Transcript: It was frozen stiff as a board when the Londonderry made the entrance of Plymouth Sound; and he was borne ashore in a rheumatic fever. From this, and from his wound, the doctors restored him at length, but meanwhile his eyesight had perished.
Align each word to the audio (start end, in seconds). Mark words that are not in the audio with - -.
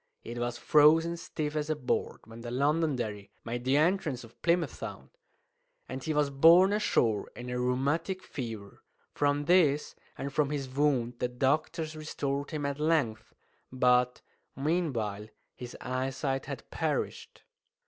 It 0.23 0.39
was 0.39 0.57
frozen 0.57 1.15
stiff 1.15 1.55
as 1.55 1.69
a 1.69 1.75
board 1.75 2.21
when 2.25 2.41
the 2.41 2.49
Londonderry 2.49 3.29
made 3.45 3.65
the 3.65 3.77
entrance 3.77 4.23
of 4.23 4.41
Plymouth 4.41 4.73
Sound; 4.73 5.11
and 5.87 6.03
he 6.03 6.11
was 6.11 6.31
borne 6.31 6.73
ashore 6.73 7.29
in 7.35 7.51
a 7.51 7.59
rheumatic 7.59 8.23
fever. 8.23 8.81
From 9.13 9.45
this, 9.45 9.95
and 10.17 10.33
from 10.33 10.49
his 10.49 10.67
wound, 10.67 11.19
the 11.19 11.27
doctors 11.27 11.95
restored 11.95 12.49
him 12.49 12.65
at 12.65 12.79
length, 12.79 13.31
but 13.71 14.23
meanwhile 14.55 15.27
his 15.55 15.77
eyesight 15.79 16.47
had 16.47 16.71
perished. 16.71 17.43